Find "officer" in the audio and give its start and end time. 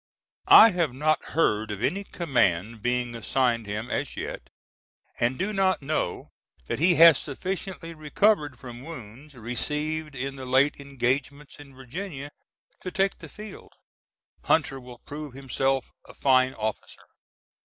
16.55-17.03